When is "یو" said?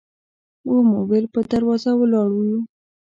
2.49-2.59